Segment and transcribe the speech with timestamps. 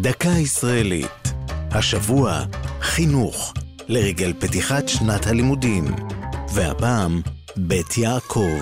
[0.00, 1.32] דקה ישראלית.
[1.70, 2.44] השבוע,
[2.80, 3.54] חינוך,
[3.88, 5.84] לרגל פתיחת שנת הלימודים.
[6.54, 7.20] והפעם,
[7.56, 8.60] בית יעקב.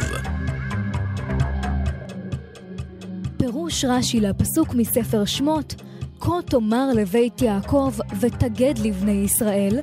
[3.37, 5.75] פירוש רש"י לפסוק מספר שמות,
[6.21, 9.81] כה תאמר לבית יעקב ותגד לבני ישראל,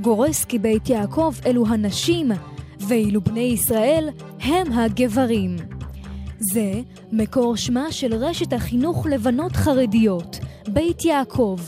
[0.00, 2.28] גורס כי בית יעקב אלו הנשים,
[2.88, 4.08] ואילו בני ישראל
[4.40, 5.56] הם הגברים.
[6.38, 6.72] זה
[7.12, 10.38] מקור שמה של רשת החינוך לבנות חרדיות,
[10.72, 11.58] בית יעקב,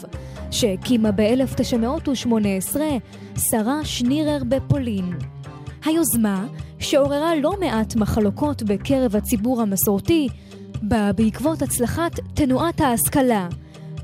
[0.51, 2.77] שהקימה ב-1918
[3.39, 5.13] שרה שנירר בפולין.
[5.85, 6.47] היוזמה,
[6.79, 10.29] שעוררה לא מעט מחלוקות בקרב הציבור המסורתי,
[10.83, 13.49] באה בעקבות הצלחת תנועת ההשכלה.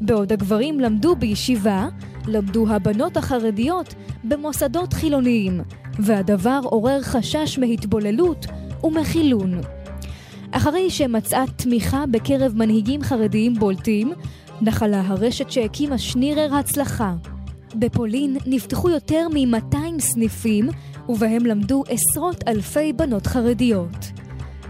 [0.01, 1.89] בעוד הגברים למדו בישיבה,
[2.27, 5.61] למדו הבנות החרדיות במוסדות חילוניים,
[5.99, 8.47] והדבר עורר חשש מהתבוללות
[8.85, 9.61] ומחילון.
[10.51, 14.13] אחרי שמצאה תמיכה בקרב מנהיגים חרדיים בולטים,
[14.63, 17.15] נחלה הרשת שהקימה שנירר הצלחה.
[17.75, 20.69] בפולין נפתחו יותר מ-200 סניפים,
[21.09, 24.11] ובהם למדו עשרות אלפי בנות חרדיות.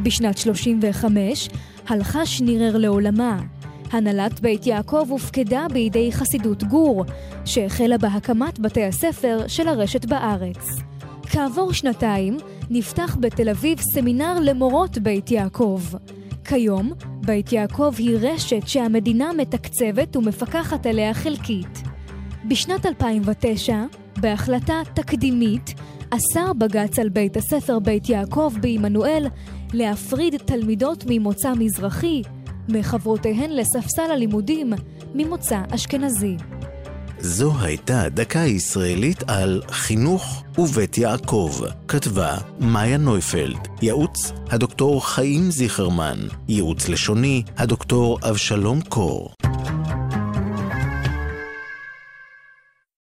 [0.03, 1.49] בשנת 35
[1.89, 3.41] הלכה שנירר לעולמה.
[3.93, 7.05] הנהלת בית יעקב הופקדה בידי חסידות גור,
[7.45, 10.69] שהחלה בהקמת בתי הספר של הרשת בארץ.
[11.23, 12.37] כעבור שנתיים
[12.71, 15.81] נפתח בתל אביב סמינר למורות בית יעקב.
[16.45, 16.93] כיום,
[17.29, 21.83] בית יעקב היא רשת שהמדינה מתקצבת ומפקחת עליה חלקית.
[22.49, 23.85] בשנת 2009,
[24.21, 25.75] בהחלטה תקדימית,
[26.11, 29.27] אסר בג"ץ על בית הספר בית יעקב בעמנואל
[29.73, 32.23] להפריד תלמידות ממוצא מזרחי
[32.69, 34.73] מחברותיהן לספסל הלימודים
[35.15, 36.37] ממוצא אשכנזי.
[37.21, 41.61] זו הייתה דקה ישראלית על חינוך ובית יעקב.
[41.89, 43.69] כתבה מאיה נויפלד.
[43.83, 46.19] ייעוץ הדוקטור חיים זיכרמן.
[46.49, 49.35] ייעוץ לשוני הדוקטור אבשלום קור.